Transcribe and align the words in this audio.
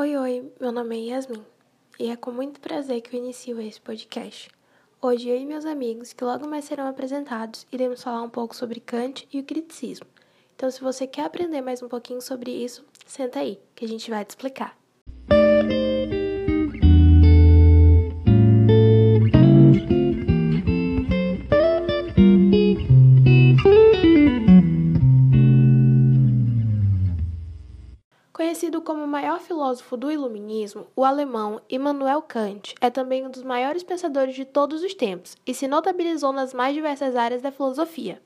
Oi, 0.00 0.16
oi, 0.16 0.52
meu 0.60 0.70
nome 0.70 0.96
é 0.96 1.10
Yasmin 1.10 1.44
e 1.98 2.08
é 2.08 2.14
com 2.14 2.30
muito 2.30 2.60
prazer 2.60 3.00
que 3.00 3.16
eu 3.16 3.18
inicio 3.18 3.60
esse 3.60 3.80
podcast. 3.80 4.48
Hoje 5.02 5.28
eu 5.28 5.36
e 5.36 5.44
meus 5.44 5.64
amigos, 5.64 6.12
que 6.12 6.22
logo 6.22 6.46
mais 6.46 6.66
serão 6.66 6.86
apresentados, 6.86 7.66
iremos 7.72 8.00
falar 8.00 8.22
um 8.22 8.30
pouco 8.30 8.54
sobre 8.54 8.78
Kant 8.78 9.26
e 9.32 9.40
o 9.40 9.42
criticismo. 9.42 10.06
Então, 10.54 10.70
se 10.70 10.80
você 10.80 11.04
quer 11.04 11.24
aprender 11.24 11.60
mais 11.62 11.82
um 11.82 11.88
pouquinho 11.88 12.20
sobre 12.20 12.52
isso, 12.52 12.84
senta 13.08 13.40
aí, 13.40 13.60
que 13.74 13.84
a 13.84 13.88
gente 13.88 14.08
vai 14.08 14.24
te 14.24 14.30
explicar. 14.30 14.78
Maior 29.38 29.40
filósofo 29.40 29.96
do 29.96 30.10
Iluminismo, 30.10 30.88
o 30.96 31.04
alemão 31.04 31.60
Immanuel 31.70 32.20
Kant 32.22 32.74
é 32.80 32.90
também 32.90 33.24
um 33.24 33.30
dos 33.30 33.44
maiores 33.44 33.84
pensadores 33.84 34.34
de 34.34 34.44
todos 34.44 34.82
os 34.82 34.94
tempos 34.94 35.36
e 35.46 35.54
se 35.54 35.68
notabilizou 35.68 36.32
nas 36.32 36.52
mais 36.52 36.74
diversas 36.74 37.14
áreas 37.14 37.40
da 37.40 37.52
filosofia, 37.52 38.20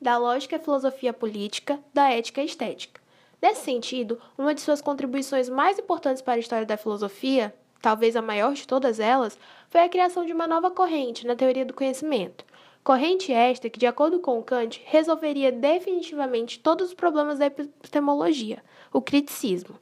da 0.00 0.18
lógica 0.18 0.56
à 0.56 0.58
filosofia 0.58 1.12
política, 1.12 1.78
da 1.94 2.12
ética 2.12 2.42
e 2.42 2.46
estética. 2.46 3.00
Nesse 3.40 3.62
sentido, 3.62 4.20
uma 4.36 4.54
de 4.54 4.60
suas 4.60 4.82
contribuições 4.82 5.48
mais 5.48 5.78
importantes 5.78 6.20
para 6.20 6.34
a 6.34 6.38
história 6.38 6.66
da 6.66 6.76
filosofia, 6.76 7.54
talvez 7.80 8.14
a 8.14 8.20
maior 8.20 8.52
de 8.52 8.66
todas 8.66 9.00
elas, 9.00 9.38
foi 9.70 9.80
a 9.80 9.88
criação 9.88 10.26
de 10.26 10.34
uma 10.34 10.46
nova 10.46 10.70
corrente 10.70 11.26
na 11.26 11.34
teoria 11.34 11.64
do 11.64 11.74
conhecimento. 11.74 12.44
Corrente 12.84 13.32
esta 13.32 13.70
que, 13.70 13.78
de 13.78 13.86
acordo 13.86 14.18
com 14.18 14.42
Kant, 14.42 14.82
resolveria 14.84 15.50
definitivamente 15.50 16.58
todos 16.58 16.88
os 16.88 16.94
problemas 16.94 17.38
da 17.38 17.46
epistemologia, 17.46 18.62
o 18.92 19.00
criticismo. 19.00 19.78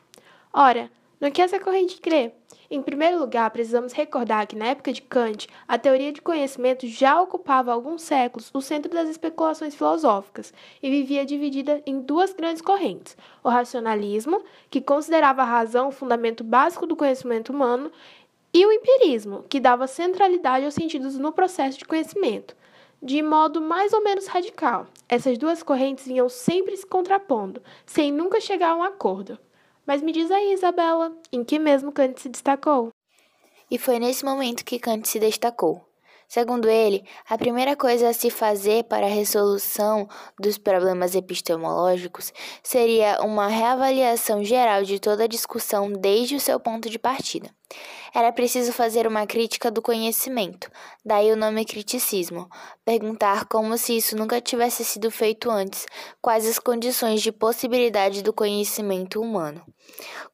Ora, 0.52 0.90
no 1.20 1.30
que 1.30 1.40
essa 1.40 1.58
corrente 1.58 2.00
crê? 2.00 2.32
Em 2.70 2.82
primeiro 2.82 3.18
lugar, 3.18 3.50
precisamos 3.50 3.92
recordar 3.92 4.46
que 4.46 4.56
na 4.56 4.66
época 4.66 4.92
de 4.92 5.00
Kant, 5.00 5.46
a 5.68 5.78
teoria 5.78 6.12
de 6.12 6.20
conhecimento 6.20 6.86
já 6.86 7.20
ocupava 7.20 7.70
há 7.70 7.74
alguns 7.74 8.02
séculos 8.02 8.50
o 8.52 8.60
centro 8.60 8.92
das 8.92 9.08
especulações 9.08 9.74
filosóficas 9.74 10.52
e 10.82 10.90
vivia 10.90 11.24
dividida 11.24 11.80
em 11.86 12.00
duas 12.00 12.32
grandes 12.32 12.60
correntes: 12.60 13.16
o 13.42 13.48
racionalismo, 13.48 14.42
que 14.68 14.80
considerava 14.80 15.42
a 15.42 15.46
razão 15.46 15.88
o 15.88 15.92
fundamento 15.92 16.42
básico 16.42 16.86
do 16.86 16.96
conhecimento 16.96 17.52
humano, 17.52 17.90
e 18.52 18.66
o 18.66 18.72
empirismo, 18.72 19.44
que 19.48 19.60
dava 19.60 19.86
centralidade 19.86 20.64
aos 20.64 20.74
sentidos 20.74 21.16
no 21.18 21.32
processo 21.32 21.78
de 21.78 21.84
conhecimento 21.84 22.56
de 23.02 23.22
modo 23.22 23.60
mais 23.60 23.92
ou 23.92 24.02
menos 24.02 24.26
radical. 24.26 24.86
Essas 25.08 25.38
duas 25.38 25.62
correntes 25.62 26.06
vinham 26.06 26.28
sempre 26.28 26.76
se 26.76 26.86
contrapondo, 26.86 27.62
sem 27.84 28.10
nunca 28.10 28.40
chegar 28.40 28.70
a 28.70 28.76
um 28.76 28.82
acordo. 28.82 29.38
Mas 29.86 30.02
me 30.02 30.10
diz 30.10 30.30
aí, 30.30 30.52
Isabela, 30.52 31.16
em 31.32 31.44
que 31.44 31.58
mesmo 31.58 31.92
Kant 31.92 32.20
se 32.20 32.28
destacou? 32.28 32.90
E 33.70 33.78
foi 33.78 33.98
nesse 33.98 34.24
momento 34.24 34.64
que 34.64 34.78
Kant 34.78 35.08
se 35.08 35.20
destacou. 35.20 35.86
Segundo 36.28 36.68
ele, 36.68 37.04
a 37.28 37.38
primeira 37.38 37.76
coisa 37.76 38.08
a 38.08 38.12
se 38.12 38.30
fazer 38.30 38.84
para 38.84 39.06
a 39.06 39.10
resolução 39.10 40.08
dos 40.40 40.58
problemas 40.58 41.14
epistemológicos 41.14 42.32
seria 42.64 43.22
uma 43.22 43.46
reavaliação 43.46 44.42
geral 44.42 44.82
de 44.82 44.98
toda 44.98 45.24
a 45.24 45.28
discussão 45.28 45.92
desde 45.92 46.34
o 46.34 46.40
seu 46.40 46.58
ponto 46.58 46.90
de 46.90 46.98
partida. 46.98 47.48
Era 48.14 48.32
preciso 48.32 48.72
fazer 48.72 49.06
uma 49.06 49.26
crítica 49.26 49.70
do 49.70 49.82
conhecimento, 49.82 50.70
daí 51.04 51.30
o 51.32 51.36
nome 51.36 51.64
criticismo, 51.64 52.48
perguntar 52.84 53.46
como 53.46 53.76
se 53.76 53.96
isso 53.96 54.16
nunca 54.16 54.40
tivesse 54.40 54.84
sido 54.84 55.10
feito 55.10 55.50
antes, 55.50 55.86
quais 56.22 56.46
as 56.46 56.58
condições 56.58 57.20
de 57.20 57.30
possibilidade 57.30 58.22
do 58.22 58.32
conhecimento 58.32 59.20
humano. 59.20 59.62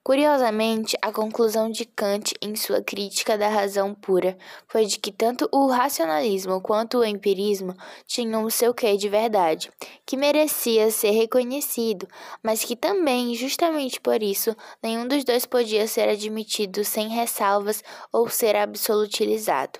Curiosamente, 0.03 0.97
a 1.01 1.13
conclusão 1.13 1.71
de 1.71 1.85
Kant 1.85 2.35
em 2.43 2.57
sua 2.57 2.83
crítica 2.83 3.39
da 3.39 3.49
razão 3.49 3.95
pura 3.95 4.37
foi 4.67 4.85
de 4.85 4.99
que 4.99 5.13
tanto 5.13 5.49
o 5.53 5.69
racionalismo 5.69 6.61
quanto 6.61 6.99
o 6.99 7.05
empirismo 7.05 7.75
tinham 8.07 8.45
o 8.45 8.51
seu 8.51 8.75
quê 8.75 8.97
de 8.97 9.09
verdade, 9.09 9.71
que 10.05 10.17
merecia 10.17 10.91
ser 10.91 11.11
reconhecido, 11.11 12.09
mas 12.43 12.65
que 12.65 12.75
também, 12.75 13.35
justamente 13.35 14.01
por 14.01 14.23
isso, 14.23 14.57
nenhum 14.83 15.07
dos 15.07 15.23
dois 15.23 15.47
podia 15.47 15.87
ser 15.87 16.09
admitido 16.09 16.85
sem 16.85 17.09
ressalvas 17.23 17.83
ou 18.13 18.29
ser 18.29 18.57
absolutilizado. 18.57 19.79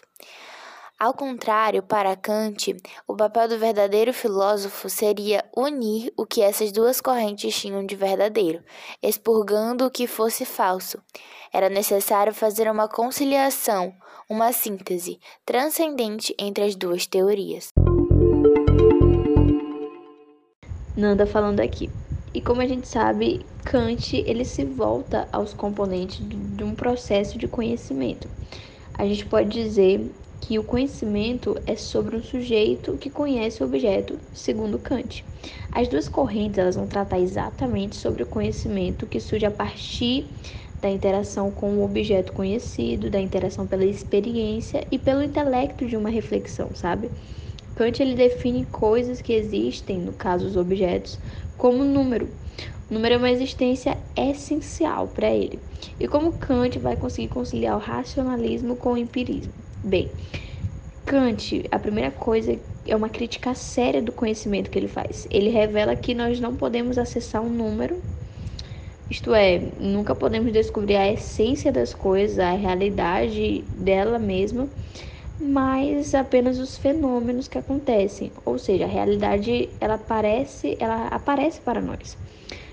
Ao 0.99 1.13
contrário, 1.13 1.83
para 1.83 2.15
Kant, 2.15 2.77
o 3.09 3.17
papel 3.17 3.49
do 3.49 3.59
verdadeiro 3.59 4.15
filósofo 4.15 4.89
seria 4.89 5.45
unir 5.57 6.13
o 6.17 6.25
que 6.25 6.41
essas 6.41 6.71
duas 6.71 7.01
correntes 7.01 7.61
tinham 7.61 7.85
de 7.85 7.97
verdadeiro, 7.97 8.63
expurgando 9.03 9.85
o 9.85 9.91
que 9.91 10.07
fosse 10.07 10.45
falso. 10.45 11.03
Era 11.53 11.69
necessário 11.69 12.33
fazer 12.33 12.71
uma 12.71 12.87
conciliação, 12.87 13.93
uma 14.31 14.53
síntese 14.53 15.19
transcendente 15.45 16.33
entre 16.39 16.63
as 16.63 16.77
duas 16.77 17.05
teorias. 17.05 17.71
Nanda 20.97 21.27
falando 21.27 21.59
aqui. 21.59 21.91
E 22.33 22.41
como 22.41 22.61
a 22.61 22.67
gente 22.67 22.87
sabe, 22.87 23.45
Kant 23.65 24.17
ele 24.25 24.45
se 24.45 24.65
volta 24.65 25.29
aos 25.33 25.53
componentes 25.53 26.21
de 26.63 26.65
um 26.65 26.77
processo 26.77 27.37
de 27.37 27.49
conhecimento. 27.49 28.31
A 28.95 29.05
gente 29.05 29.27
pode 29.27 29.49
dizer 29.51 30.15
que 30.41 30.59
o 30.59 30.65
conhecimento 30.65 31.57
é 31.67 31.75
sobre 31.75 32.17
um 32.17 32.23
sujeito 32.23 32.97
que 32.99 33.11
conhece 33.11 33.63
o 33.63 33.67
objeto, 33.67 34.19
segundo 34.33 34.79
Kant. 34.79 35.25
As 35.73 35.89
duas 35.89 36.09
correntes 36.09 36.59
elas 36.59 36.77
vão 36.77 36.87
tratar 36.87 37.19
exatamente 37.19 37.97
sobre 37.97 38.23
o 38.23 38.27
conhecimento 38.27 39.09
que 39.09 39.19
surge 39.19 39.45
a 39.45 39.51
partir 39.51 40.29
da 40.81 40.89
interação 40.89 41.51
com 41.51 41.79
o 41.79 41.85
objeto 41.85 42.33
conhecido, 42.33 43.11
da 43.11 43.21
interação 43.21 43.67
pela 43.67 43.85
experiência 43.85 44.87
e 44.91 44.99
pelo 44.99 45.23
intelecto 45.23 45.87
de 45.87 45.97
uma 45.97 46.11
reflexão, 46.11 46.71
sabe? 46.75 47.11
Kant 47.75 48.01
ele 48.01 48.15
define 48.15 48.65
coisas 48.67 49.21
que 49.21 49.33
existem, 49.33 49.99
no 49.99 50.13
caso 50.13 50.47
os 50.47 50.57
objetos, 50.57 51.19
como 51.57 51.85
número. 51.85 52.29
Número 52.93 53.15
é 53.15 53.17
uma 53.17 53.31
existência 53.31 53.97
essencial 54.15 55.09
para 55.09 55.31
ele. 55.31 55.59
E 55.99 56.07
como 56.07 56.33
Kant 56.33 56.79
vai 56.79 56.95
conseguir 56.95 57.29
conciliar 57.29 57.75
o 57.75 57.81
racionalismo 57.81 58.77
com 58.77 58.93
o 58.93 58.99
empirismo? 58.99 59.55
Bem, 59.83 60.11
Kant, 61.07 61.65
a 61.71 61.79
primeira 61.79 62.11
coisa 62.11 62.61
é 62.87 62.95
uma 62.95 63.09
crítica 63.09 63.55
séria 63.55 64.03
do 64.03 64.13
conhecimento 64.13 64.71
que 64.71 64.79
ele 64.79 64.89
faz. 64.89 65.27
Ele 65.31 65.49
revela 65.49 65.97
que 65.97 66.13
nós 66.13 66.39
não 66.39 66.55
podemos 66.55 66.99
acessar 66.99 67.41
um 67.41 67.49
número, 67.49 68.03
isto 69.09 69.35
é, 69.35 69.73
nunca 69.81 70.15
podemos 70.15 70.53
descobrir 70.53 70.97
a 70.97 71.11
essência 71.11 71.73
das 71.73 71.95
coisas, 71.95 72.39
a 72.39 72.53
realidade 72.53 73.65
dela 73.73 74.19
mesma, 74.19 74.69
mas 75.41 76.15
apenas 76.15 76.59
os 76.59 76.77
fenômenos 76.77 77.49
que 77.49 77.57
acontecem. 77.57 78.33
Ou 78.45 78.59
seja, 78.59 78.85
a 78.85 78.89
realidade 78.89 79.71
ela 79.81 79.95
aparece, 79.95 80.77
ela 80.79 81.07
aparece 81.07 81.59
para 81.63 81.81
nós. 81.81 82.19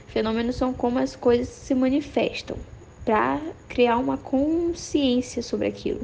Fenômenos 0.09 0.55
são 0.55 0.73
como 0.73 0.97
as 0.97 1.15
coisas 1.15 1.47
se 1.47 1.75
manifestam 1.75 2.57
para 3.05 3.39
criar 3.67 3.97
uma 3.97 4.17
consciência 4.17 5.41
sobre 5.41 5.67
aquilo. 5.67 6.01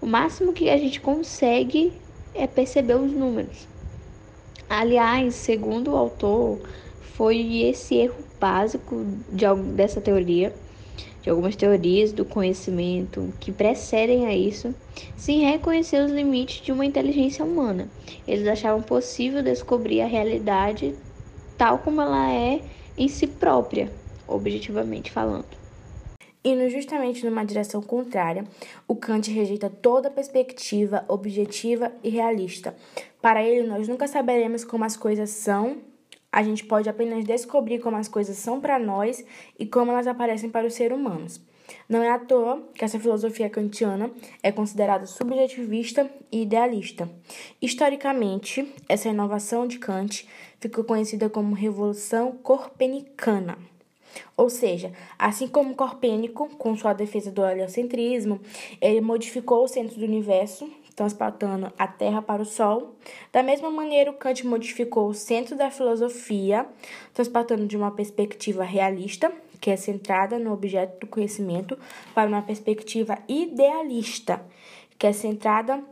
O 0.00 0.06
máximo 0.06 0.52
que 0.52 0.70
a 0.70 0.78
gente 0.78 1.00
consegue 1.00 1.92
é 2.32 2.46
perceber 2.46 2.94
os 2.94 3.12
números. 3.12 3.68
Aliás, 4.68 5.34
segundo 5.34 5.90
o 5.90 5.96
autor, 5.96 6.60
foi 7.00 7.64
esse 7.64 7.96
erro 7.96 8.24
básico 8.40 9.04
de, 9.28 9.44
dessa 9.74 10.00
teoria, 10.00 10.54
de 11.20 11.28
algumas 11.28 11.56
teorias 11.56 12.12
do 12.12 12.24
conhecimento 12.24 13.34
que 13.40 13.50
precedem 13.50 14.26
a 14.26 14.34
isso, 14.34 14.72
sem 15.16 15.40
reconhecer 15.40 16.04
os 16.04 16.12
limites 16.12 16.64
de 16.64 16.70
uma 16.70 16.86
inteligência 16.86 17.44
humana. 17.44 17.88
Eles 18.28 18.46
achavam 18.46 18.80
possível 18.80 19.42
descobrir 19.42 20.02
a 20.02 20.06
realidade 20.06 20.94
tal 21.58 21.78
como 21.78 22.00
ela 22.00 22.32
é 22.32 22.62
em 23.00 23.08
si 23.08 23.26
própria, 23.26 23.90
objetivamente 24.28 25.10
falando. 25.10 25.46
Indo 26.44 26.68
justamente 26.68 27.24
numa 27.24 27.44
direção 27.44 27.80
contrária, 27.80 28.44
o 28.86 28.94
Kant 28.94 29.30
rejeita 29.30 29.70
toda 29.70 30.10
perspectiva 30.10 31.04
objetiva 31.08 31.90
e 32.04 32.10
realista. 32.10 32.76
Para 33.20 33.42
ele, 33.42 33.66
nós 33.66 33.88
nunca 33.88 34.06
saberemos 34.06 34.64
como 34.64 34.84
as 34.84 34.98
coisas 34.98 35.30
são, 35.30 35.78
a 36.30 36.42
gente 36.42 36.64
pode 36.64 36.90
apenas 36.90 37.24
descobrir 37.24 37.78
como 37.78 37.96
as 37.96 38.06
coisas 38.06 38.36
são 38.36 38.60
para 38.60 38.78
nós 38.78 39.24
e 39.58 39.64
como 39.64 39.90
elas 39.90 40.06
aparecem 40.06 40.50
para 40.50 40.66
os 40.66 40.74
seres 40.74 40.96
humanos. 40.96 41.40
Não 41.88 42.02
é 42.02 42.10
à 42.10 42.18
toa 42.18 42.62
que 42.74 42.84
essa 42.84 42.98
filosofia 42.98 43.48
kantiana 43.48 44.10
é 44.42 44.52
considerada 44.52 45.06
subjetivista 45.06 46.10
e 46.30 46.42
idealista. 46.42 47.08
Historicamente, 47.62 48.72
essa 48.88 49.08
inovação 49.08 49.66
de 49.66 49.78
Kant 49.78 50.26
ficou 50.60 50.84
conhecida 50.84 51.28
como 51.28 51.54
Revolução 51.54 52.32
Copernicana. 52.32 53.58
Ou 54.36 54.50
seja, 54.50 54.92
assim 55.18 55.46
como 55.46 55.74
Copérnico, 55.74 56.48
com 56.56 56.76
sua 56.76 56.92
defesa 56.92 57.30
do 57.30 57.44
heliocentrismo, 57.44 58.40
ele 58.80 59.00
modificou 59.00 59.64
o 59.64 59.68
centro 59.68 59.98
do 59.98 60.04
universo, 60.04 60.68
transportando 60.94 61.72
a 61.78 61.86
Terra 61.86 62.20
para 62.20 62.42
o 62.42 62.44
Sol. 62.44 62.96
Da 63.32 63.42
mesma 63.42 63.70
maneira, 63.70 64.12
Kant 64.12 64.46
modificou 64.46 65.08
o 65.08 65.14
centro 65.14 65.56
da 65.56 65.70
filosofia, 65.70 66.66
transportando 67.14 67.66
de 67.66 67.76
uma 67.76 67.90
perspectiva 67.90 68.64
realista, 68.64 69.32
que 69.60 69.70
é 69.70 69.76
centrada 69.76 70.38
no 70.38 70.52
objeto 70.52 71.00
do 71.00 71.06
conhecimento, 71.06 71.78
para 72.14 72.28
uma 72.28 72.42
perspectiva 72.42 73.18
idealista, 73.28 74.44
que 74.98 75.06
é 75.06 75.12
centrada 75.12 75.82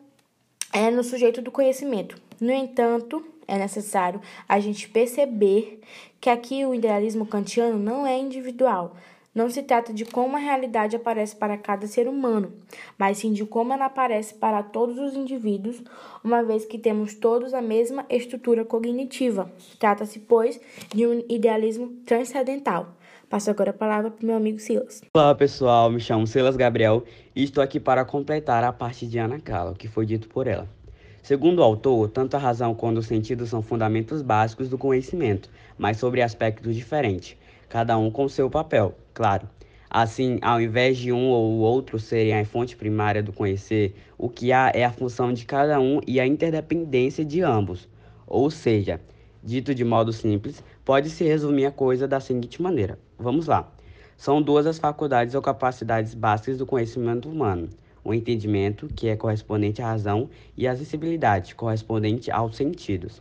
é, 0.72 0.90
no 0.90 1.04
sujeito 1.04 1.40
do 1.40 1.50
conhecimento. 1.50 2.20
No 2.40 2.52
entanto, 2.52 3.24
é 3.48 3.58
necessário 3.58 4.20
a 4.46 4.60
gente 4.60 4.88
perceber 4.88 5.80
que 6.20 6.28
aqui 6.28 6.64
o 6.64 6.74
idealismo 6.74 7.26
kantiano 7.26 7.78
não 7.78 8.06
é 8.06 8.16
individual, 8.18 8.94
não 9.34 9.48
se 9.48 9.62
trata 9.62 9.92
de 9.92 10.04
como 10.04 10.36
a 10.36 10.40
realidade 10.40 10.96
aparece 10.96 11.36
para 11.36 11.56
cada 11.56 11.86
ser 11.86 12.08
humano, 12.08 12.52
mas 12.98 13.18
sim 13.18 13.32
de 13.32 13.44
como 13.44 13.72
ela 13.72 13.84
aparece 13.86 14.34
para 14.34 14.62
todos 14.62 14.98
os 14.98 15.14
indivíduos, 15.14 15.80
uma 16.24 16.42
vez 16.42 16.64
que 16.64 16.76
temos 16.76 17.14
todos 17.14 17.54
a 17.54 17.62
mesma 17.62 18.04
estrutura 18.10 18.64
cognitiva. 18.64 19.50
Trata-se, 19.78 20.18
pois, 20.18 20.60
de 20.92 21.06
um 21.06 21.24
idealismo 21.28 21.88
transcendental. 22.04 22.88
Passo 23.30 23.50
agora 23.50 23.70
a 23.70 23.74
palavra 23.74 24.10
para 24.10 24.24
o 24.24 24.26
meu 24.26 24.36
amigo 24.36 24.58
Silas. 24.58 25.02
Olá 25.14 25.34
pessoal, 25.34 25.90
me 25.90 26.00
chamo 26.00 26.26
Silas 26.26 26.56
Gabriel 26.56 27.04
e 27.36 27.44
estou 27.44 27.62
aqui 27.62 27.78
para 27.78 28.04
completar 28.04 28.64
a 28.64 28.72
parte 28.72 29.06
de 29.06 29.18
Ana 29.18 29.38
Cala, 29.38 29.70
o 29.70 29.74
que 29.74 29.86
foi 29.86 30.04
dito 30.04 30.28
por 30.28 30.46
ela. 30.46 30.77
Segundo 31.22 31.58
o 31.58 31.62
autor, 31.62 32.08
tanto 32.08 32.36
a 32.36 32.38
razão 32.38 32.74
quanto 32.74 32.98
o 32.98 33.02
sentido 33.02 33.46
são 33.46 33.60
fundamentos 33.60 34.22
básicos 34.22 34.68
do 34.68 34.78
conhecimento, 34.78 35.50
mas 35.76 35.98
sobre 35.98 36.22
aspectos 36.22 36.74
diferentes 36.74 37.36
cada 37.68 37.98
um 37.98 38.10
com 38.10 38.28
seu 38.28 38.48
papel, 38.48 38.94
claro. 39.12 39.48
Assim, 39.90 40.38
ao 40.42 40.60
invés 40.60 40.98
de 40.98 41.12
um 41.12 41.28
ou 41.28 41.58
outro 41.58 41.98
serem 41.98 42.38
a 42.38 42.44
fonte 42.44 42.76
primária 42.76 43.22
do 43.22 43.32
conhecer, 43.32 43.94
o 44.18 44.28
que 44.28 44.52
há 44.52 44.70
é 44.74 44.84
a 44.84 44.92
função 44.92 45.32
de 45.32 45.46
cada 45.46 45.80
um 45.80 46.00
e 46.06 46.20
a 46.20 46.26
interdependência 46.26 47.24
de 47.24 47.42
ambos. 47.42 47.88
Ou 48.26 48.50
seja, 48.50 49.00
dito 49.42 49.74
de 49.74 49.84
modo 49.84 50.12
simples, 50.12 50.62
pode-se 50.84 51.24
resumir 51.24 51.66
a 51.66 51.70
coisa 51.70 52.06
da 52.06 52.20
seguinte 52.20 52.60
maneira: 52.60 52.98
vamos 53.18 53.46
lá. 53.46 53.70
São 54.16 54.42
duas 54.42 54.66
as 54.66 54.78
faculdades 54.78 55.34
ou 55.34 55.40
capacidades 55.40 56.12
básicas 56.12 56.58
do 56.58 56.66
conhecimento 56.66 57.28
humano: 57.28 57.68
o 58.08 58.14
entendimento, 58.14 58.88
que 58.88 59.06
é 59.06 59.16
correspondente 59.16 59.82
à 59.82 59.90
razão, 59.90 60.30
e 60.56 60.66
a 60.66 60.74
sensibilidade, 60.74 61.54
correspondente 61.54 62.30
aos 62.30 62.56
sentidos. 62.56 63.20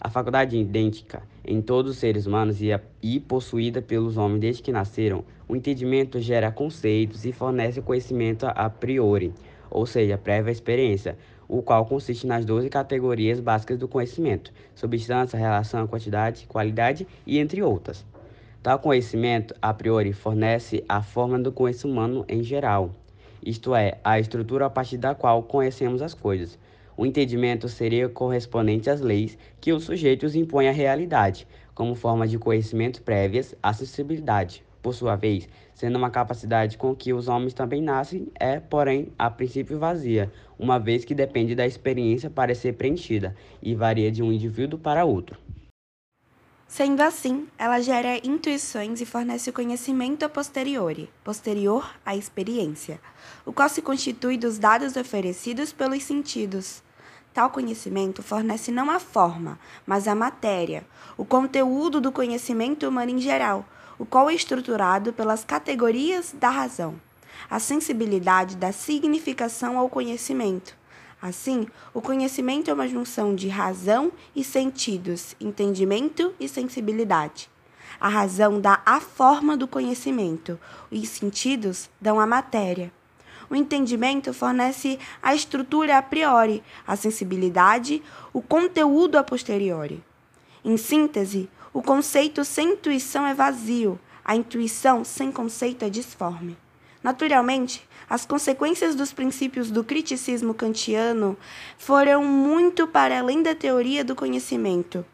A 0.00 0.10
faculdade 0.10 0.58
idêntica 0.58 1.22
em 1.44 1.62
todos 1.62 1.92
os 1.92 1.98
seres 1.98 2.26
humanos 2.26 2.60
e, 2.60 2.72
a, 2.72 2.80
e 3.00 3.20
possuída 3.20 3.80
pelos 3.80 4.16
homens 4.16 4.40
desde 4.40 4.60
que 4.60 4.72
nasceram, 4.72 5.24
o 5.48 5.54
entendimento 5.54 6.18
gera 6.18 6.50
conceitos 6.50 7.24
e 7.24 7.30
fornece 7.30 7.80
conhecimento 7.80 8.44
a 8.46 8.68
priori, 8.68 9.32
ou 9.70 9.86
seja, 9.86 10.18
prévia 10.18 10.50
experiência, 10.50 11.16
o 11.46 11.62
qual 11.62 11.86
consiste 11.86 12.26
nas 12.26 12.44
12 12.44 12.68
categorias 12.68 13.38
básicas 13.38 13.78
do 13.78 13.86
conhecimento: 13.86 14.52
substância, 14.74 15.38
relação, 15.38 15.86
quantidade, 15.86 16.44
qualidade 16.48 17.06
e 17.24 17.38
entre 17.38 17.62
outras. 17.62 18.04
Tal 18.64 18.80
conhecimento, 18.80 19.54
a 19.62 19.72
priori, 19.72 20.12
fornece 20.12 20.82
a 20.88 21.02
forma 21.02 21.38
do 21.38 21.52
conhecimento 21.52 21.92
humano 21.92 22.24
em 22.28 22.42
geral, 22.42 22.90
isto 23.44 23.74
é, 23.74 23.98
a 24.02 24.18
estrutura 24.18 24.66
a 24.66 24.70
partir 24.70 24.96
da 24.96 25.14
qual 25.14 25.42
conhecemos 25.42 26.00
as 26.00 26.14
coisas. 26.14 26.58
O 26.96 27.04
entendimento 27.04 27.68
seria 27.68 28.08
correspondente 28.08 28.88
às 28.88 29.00
leis 29.00 29.36
que 29.60 29.72
os 29.72 29.84
sujeitos 29.84 30.34
impõem 30.34 30.68
à 30.68 30.72
realidade, 30.72 31.46
como 31.74 31.94
forma 31.94 32.26
de 32.26 32.38
conhecimento 32.38 33.02
prévias, 33.02 33.54
acessibilidade. 33.62 34.64
Por 34.80 34.94
sua 34.94 35.16
vez, 35.16 35.48
sendo 35.74 35.96
uma 35.96 36.10
capacidade 36.10 36.78
com 36.78 36.94
que 36.94 37.12
os 37.12 37.26
homens 37.26 37.54
também 37.54 37.82
nascem, 37.82 38.28
é, 38.38 38.60
porém, 38.60 39.08
a 39.18 39.30
princípio 39.30 39.78
vazia, 39.78 40.30
uma 40.58 40.78
vez 40.78 41.04
que 41.04 41.14
depende 41.14 41.54
da 41.54 41.66
experiência 41.66 42.30
para 42.30 42.54
ser 42.54 42.74
preenchida 42.74 43.34
e 43.62 43.74
varia 43.74 44.12
de 44.12 44.22
um 44.22 44.32
indivíduo 44.32 44.78
para 44.78 45.04
outro. 45.04 45.43
Sendo 46.66 47.02
assim, 47.02 47.46
ela 47.56 47.80
gera 47.80 48.16
intuições 48.26 49.00
e 49.00 49.06
fornece 49.06 49.48
o 49.50 49.52
conhecimento 49.52 50.24
a 50.24 50.28
posteriori, 50.28 51.08
posterior 51.22 51.88
à 52.04 52.16
experiência, 52.16 53.00
o 53.46 53.52
qual 53.52 53.68
se 53.68 53.82
constitui 53.82 54.36
dos 54.36 54.58
dados 54.58 54.96
oferecidos 54.96 55.72
pelos 55.72 56.02
sentidos. 56.02 56.82
Tal 57.32 57.50
conhecimento 57.50 58.22
fornece 58.22 58.72
não 58.72 58.90
a 58.90 58.98
forma, 58.98 59.58
mas 59.86 60.08
a 60.08 60.14
matéria, 60.14 60.86
o 61.16 61.24
conteúdo 61.24 62.00
do 62.00 62.10
conhecimento 62.10 62.88
humano 62.88 63.10
em 63.10 63.20
geral, 63.20 63.64
o 63.98 64.06
qual 64.06 64.30
é 64.30 64.34
estruturado 64.34 65.12
pelas 65.12 65.44
categorias 65.44 66.32
da 66.32 66.48
razão, 66.48 67.00
a 67.50 67.58
sensibilidade 67.58 68.56
da 68.56 68.72
significação 68.72 69.78
ao 69.78 69.88
conhecimento. 69.88 70.76
Assim, 71.24 71.66
o 71.94 72.02
conhecimento 72.02 72.70
é 72.70 72.74
uma 72.74 72.86
junção 72.86 73.34
de 73.34 73.48
razão 73.48 74.12
e 74.36 74.44
sentidos, 74.44 75.34
entendimento 75.40 76.34
e 76.38 76.46
sensibilidade. 76.46 77.48
A 77.98 78.10
razão 78.10 78.60
dá 78.60 78.82
a 78.84 79.00
forma 79.00 79.56
do 79.56 79.66
conhecimento, 79.66 80.60
os 80.92 81.08
sentidos 81.08 81.88
dão 81.98 82.20
a 82.20 82.26
matéria. 82.26 82.92
O 83.48 83.56
entendimento 83.56 84.34
fornece 84.34 84.98
a 85.22 85.34
estrutura 85.34 85.96
a 85.96 86.02
priori, 86.02 86.62
a 86.86 86.94
sensibilidade, 86.94 88.02
o 88.30 88.42
conteúdo 88.42 89.16
a 89.16 89.24
posteriori. 89.24 90.04
Em 90.62 90.76
síntese, 90.76 91.48
o 91.72 91.80
conceito 91.80 92.44
sem 92.44 92.72
intuição 92.72 93.26
é 93.26 93.32
vazio, 93.32 93.98
a 94.22 94.36
intuição 94.36 95.02
sem 95.02 95.32
conceito 95.32 95.86
é 95.86 95.88
disforme. 95.88 96.54
Naturalmente, 97.04 97.86
as 98.08 98.24
consequências 98.24 98.94
dos 98.94 99.12
princípios 99.12 99.70
do 99.70 99.84
criticismo 99.84 100.54
kantiano 100.54 101.36
foram 101.76 102.24
muito 102.24 102.86
para 102.88 103.18
além 103.18 103.42
da 103.42 103.54
teoria 103.54 104.02
do 104.02 104.16
conhecimento, 104.16 105.04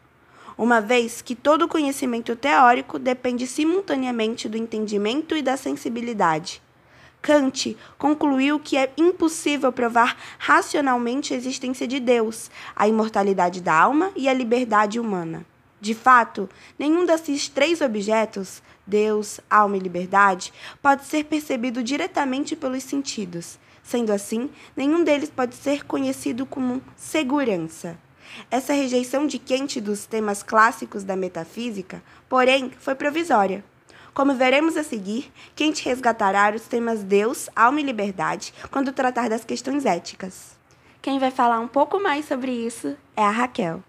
uma 0.57 0.79
vez 0.79 1.21
que 1.21 1.35
todo 1.35 1.67
conhecimento 1.67 2.33
teórico 2.33 2.97
depende 2.97 3.45
simultaneamente 3.45 4.47
do 4.47 4.55
entendimento 4.55 5.35
e 5.35 5.41
da 5.41 5.57
sensibilidade. 5.57 6.61
Kant 7.21 7.77
concluiu 7.97 8.57
que 8.57 8.77
é 8.77 8.93
impossível 8.95 9.73
provar 9.73 10.15
racionalmente 10.39 11.33
a 11.33 11.37
existência 11.37 11.85
de 11.85 11.99
Deus, 11.99 12.49
a 12.73 12.87
imortalidade 12.87 13.59
da 13.59 13.77
alma 13.77 14.11
e 14.15 14.29
a 14.29 14.33
liberdade 14.33 14.97
humana. 14.97 15.45
De 15.81 15.93
fato, 15.93 16.49
nenhum 16.79 17.05
desses 17.05 17.49
três 17.49 17.81
objetos, 17.81 18.61
Deus, 18.91 19.39
alma 19.49 19.77
e 19.77 19.79
liberdade, 19.79 20.51
pode 20.81 21.05
ser 21.05 21.23
percebido 21.23 21.81
diretamente 21.81 22.57
pelos 22.57 22.83
sentidos. 22.83 23.57
Sendo 23.81 24.11
assim, 24.11 24.49
nenhum 24.75 25.01
deles 25.01 25.31
pode 25.33 25.55
ser 25.55 25.85
conhecido 25.85 26.45
como 26.45 26.81
segurança. 26.97 27.97
Essa 28.49 28.73
rejeição 28.73 29.25
de 29.25 29.39
Kant 29.39 29.79
dos 29.79 30.05
temas 30.05 30.43
clássicos 30.43 31.05
da 31.05 31.15
metafísica, 31.15 32.03
porém, 32.27 32.69
foi 32.79 32.93
provisória. 32.93 33.63
Como 34.13 34.33
veremos 34.33 34.75
a 34.75 34.83
seguir, 34.83 35.31
Kant 35.55 35.85
resgatará 35.85 36.53
os 36.53 36.63
temas 36.63 37.01
Deus, 37.01 37.49
alma 37.55 37.79
e 37.79 37.83
liberdade 37.83 38.53
quando 38.69 38.91
tratar 38.91 39.29
das 39.29 39.45
questões 39.45 39.85
éticas. 39.85 40.59
Quem 41.01 41.17
vai 41.17 41.31
falar 41.31 41.61
um 41.61 41.67
pouco 41.67 41.97
mais 41.97 42.25
sobre 42.25 42.51
isso 42.51 42.95
é 43.15 43.23
a 43.23 43.31
Raquel. 43.31 43.81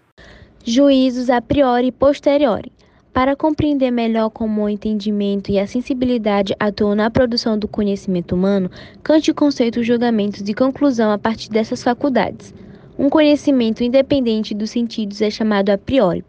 Juízos 0.63 1.29
a 1.29 1.41
priori 1.41 1.87
e 1.87 1.91
posteriori. 1.91 2.71
Para 3.13 3.35
compreender 3.35 3.91
melhor 3.91 4.31
como 4.31 4.63
o 4.63 4.69
entendimento 4.69 5.51
e 5.51 5.59
a 5.59 5.67
sensibilidade 5.67 6.55
atuam 6.59 6.95
na 6.95 7.11
produção 7.11 7.59
do 7.59 7.67
conhecimento 7.67 8.33
humano, 8.33 8.71
Kant 9.03 9.31
conceita 9.35 9.79
os 9.79 9.85
julgamentos 9.85 10.41
de 10.41 10.51
conclusão 10.55 11.11
a 11.11 11.17
partir 11.19 11.51
dessas 11.51 11.83
faculdades. 11.83 12.55
Um 12.97 13.11
conhecimento 13.11 13.83
independente 13.83 14.55
dos 14.55 14.71
sentidos 14.71 15.21
é 15.21 15.29
chamado 15.29 15.69
a 15.69 15.77
priori. 15.77 16.25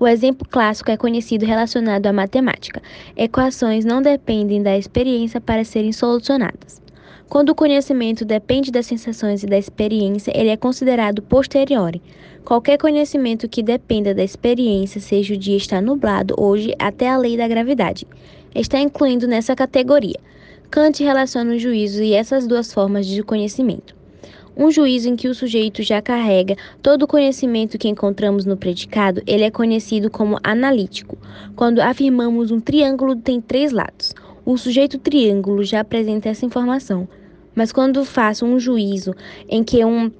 O 0.00 0.06
exemplo 0.06 0.48
clássico 0.48 0.90
é 0.90 0.96
conhecido 0.96 1.44
relacionado 1.44 2.06
à 2.06 2.12
matemática. 2.12 2.80
Equações 3.14 3.84
não 3.84 4.00
dependem 4.00 4.62
da 4.62 4.78
experiência 4.78 5.42
para 5.42 5.62
serem 5.62 5.92
solucionadas. 5.92 6.83
Quando 7.28 7.50
o 7.50 7.54
conhecimento 7.54 8.24
depende 8.24 8.70
das 8.70 8.86
sensações 8.86 9.42
e 9.42 9.46
da 9.46 9.58
experiência, 9.58 10.32
ele 10.34 10.50
é 10.50 10.56
considerado 10.56 11.22
posteriori. 11.22 12.00
Qualquer 12.44 12.78
conhecimento 12.78 13.48
que 13.48 13.62
dependa 13.62 14.14
da 14.14 14.22
experiência, 14.22 15.00
seja 15.00 15.34
o 15.34 15.36
dia 15.36 15.56
estar 15.56 15.80
nublado 15.80 16.34
hoje 16.38 16.74
até 16.78 17.08
a 17.08 17.16
lei 17.16 17.36
da 17.36 17.48
gravidade, 17.48 18.06
está 18.54 18.78
incluindo 18.78 19.26
nessa 19.26 19.56
categoria. 19.56 20.20
Kant 20.70 21.02
relaciona 21.02 21.54
o 21.54 21.58
juízo 21.58 22.02
e 22.02 22.12
essas 22.12 22.46
duas 22.46 22.72
formas 22.72 23.06
de 23.06 23.22
conhecimento. 23.22 23.94
Um 24.56 24.70
juízo 24.70 25.08
em 25.08 25.16
que 25.16 25.26
o 25.26 25.34
sujeito 25.34 25.82
já 25.82 26.00
carrega 26.00 26.56
todo 26.80 27.02
o 27.02 27.08
conhecimento 27.08 27.78
que 27.78 27.88
encontramos 27.88 28.44
no 28.44 28.56
predicado, 28.56 29.20
ele 29.26 29.42
é 29.42 29.50
conhecido 29.50 30.08
como 30.08 30.38
analítico. 30.44 31.18
Quando 31.56 31.80
afirmamos 31.80 32.52
um 32.52 32.60
triângulo 32.60 33.16
tem 33.16 33.40
três 33.40 33.72
lados, 33.72 34.14
o 34.44 34.58
sujeito 34.58 34.98
triângulo 34.98 35.64
já 35.64 35.80
apresenta 35.80 36.28
essa 36.28 36.44
informação. 36.44 37.08
Mas 37.54 37.72
quando 37.72 38.04
faço 38.04 38.44
um 38.44 38.58
juízo 38.58 39.14
em 39.48 39.62
que 39.62 39.84
um 39.84 40.10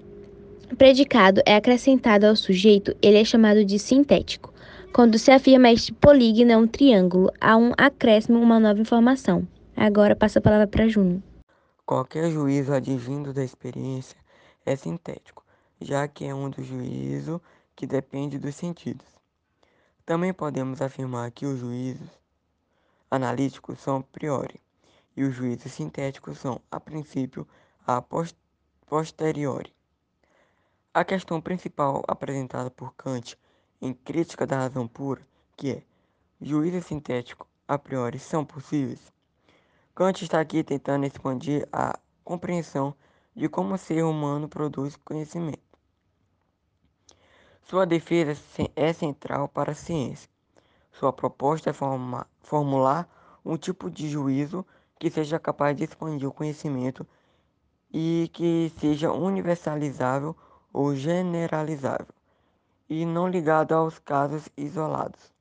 predicado 0.78 1.42
é 1.44 1.56
acrescentado 1.56 2.26
ao 2.26 2.36
sujeito, 2.36 2.96
ele 3.02 3.18
é 3.18 3.24
chamado 3.24 3.64
de 3.64 3.78
sintético. 3.78 4.52
Quando 4.92 5.18
se 5.18 5.30
afirma 5.30 5.70
este 5.70 5.92
polígono 5.92 6.52
é 6.52 6.56
um 6.56 6.66
triângulo, 6.66 7.30
há 7.40 7.56
um 7.56 7.72
acréscimo, 7.76 8.38
uma 8.38 8.60
nova 8.60 8.80
informação. 8.80 9.46
Agora 9.76 10.14
passa 10.14 10.38
a 10.38 10.42
palavra 10.42 10.68
para 10.68 10.88
Júnior. 10.88 11.20
Qualquer 11.84 12.30
juízo 12.30 12.72
advindo 12.72 13.32
da 13.32 13.44
experiência 13.44 14.16
é 14.64 14.76
sintético, 14.76 15.44
já 15.80 16.06
que 16.06 16.24
é 16.24 16.34
um 16.34 16.48
do 16.48 16.62
juízo 16.62 17.42
que 17.74 17.86
depende 17.86 18.38
dos 18.38 18.54
sentidos. 18.54 19.06
Também 20.06 20.32
podemos 20.32 20.80
afirmar 20.80 21.30
que 21.32 21.44
os 21.44 21.58
juízos 21.58 22.23
analíticos 23.14 23.80
são 23.80 23.98
a 23.98 24.02
priori 24.02 24.60
e 25.16 25.22
os 25.22 25.34
juízos 25.34 25.72
sintéticos 25.72 26.38
são, 26.38 26.60
a 26.70 26.80
princípio, 26.80 27.46
a 27.86 28.02
posteriori. 28.86 29.72
A 30.92 31.04
questão 31.04 31.40
principal 31.40 32.02
apresentada 32.06 32.70
por 32.70 32.94
Kant 32.94 33.38
em 33.80 33.92
Crítica 33.92 34.46
da 34.46 34.58
Razão 34.58 34.88
Pura, 34.88 35.26
que 35.56 35.70
é 35.72 35.82
juízos 36.40 36.86
sintéticos 36.86 37.46
a 37.66 37.78
priori 37.78 38.18
são 38.18 38.44
possíveis, 38.44 39.12
Kant 39.94 40.22
está 40.22 40.40
aqui 40.40 40.64
tentando 40.64 41.06
expandir 41.06 41.68
a 41.72 41.98
compreensão 42.24 42.94
de 43.34 43.48
como 43.48 43.74
o 43.74 43.78
ser 43.78 44.02
humano 44.02 44.48
produz 44.48 44.96
conhecimento. 44.96 45.62
Sua 47.62 47.86
defesa 47.86 48.36
é 48.74 48.92
central 48.92 49.48
para 49.48 49.72
a 49.72 49.74
ciência. 49.74 50.28
Sua 50.98 51.12
proposta 51.12 51.70
é 51.70 51.72
formar, 51.72 52.26
formular 52.40 53.08
um 53.44 53.56
tipo 53.56 53.90
de 53.90 54.08
juízo 54.08 54.64
que 54.98 55.10
seja 55.10 55.40
capaz 55.40 55.76
de 55.76 55.84
expandir 55.84 56.28
o 56.28 56.32
conhecimento 56.32 57.06
e 57.92 58.30
que 58.32 58.72
seja 58.78 59.12
universalizável 59.12 60.36
ou 60.72 60.94
generalizável, 60.94 62.14
e 62.88 63.04
não 63.04 63.28
ligado 63.28 63.72
aos 63.72 63.98
casos 63.98 64.48
isolados. 64.56 65.32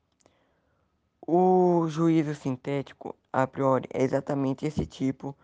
O 1.26 1.86
juízo 1.88 2.34
sintético, 2.34 3.14
a 3.32 3.46
priori, 3.46 3.88
é 3.92 4.02
exatamente 4.02 4.66
esse 4.66 4.84
tipo 4.84 5.36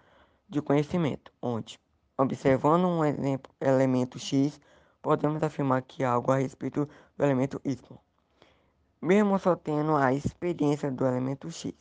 de 0.48 0.60
conhecimento, 0.60 1.32
onde, 1.40 1.78
observando 2.18 2.84
um 2.86 3.04
exemplo, 3.04 3.52
elemento 3.60 4.18
X, 4.18 4.60
podemos 5.00 5.42
afirmar 5.42 5.82
que 5.82 6.02
algo 6.02 6.32
a 6.32 6.36
respeito 6.36 6.88
do 7.16 7.24
elemento 7.24 7.60
Y, 7.64 7.98
mesmo 9.00 9.38
só 9.38 9.56
tendo 9.56 9.96
a 9.96 10.12
experiência 10.12 10.90
do 10.90 11.06
elemento 11.06 11.50
X. 11.50 11.72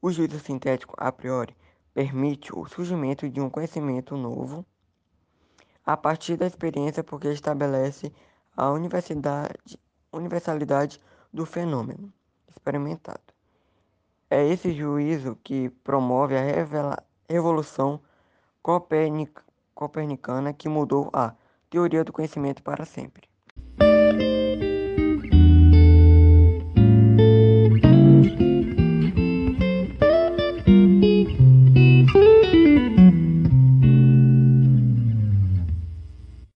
O 0.00 0.12
juízo 0.12 0.38
sintético, 0.38 0.94
a 0.98 1.10
priori, 1.10 1.56
permite 1.92 2.54
o 2.54 2.64
surgimento 2.66 3.28
de 3.28 3.40
um 3.40 3.50
conhecimento 3.50 4.16
novo 4.16 4.64
a 5.84 5.96
partir 5.96 6.36
da 6.36 6.46
experiência 6.46 7.02
porque 7.02 7.26
estabelece 7.28 8.12
a 8.56 8.70
universalidade 8.70 11.00
do 11.32 11.44
fenômeno 11.44 12.12
experimentado. 12.48 13.34
É 14.30 14.46
esse 14.46 14.72
juízo 14.72 15.36
que 15.42 15.68
promove 15.68 16.36
a 16.36 16.42
revolução 17.28 18.00
copernicana 19.74 20.52
que 20.52 20.68
mudou 20.68 21.10
a 21.12 21.34
teoria 21.68 22.04
do 22.04 22.12
conhecimento 22.12 22.62
para 22.62 22.84
sempre. 22.84 23.33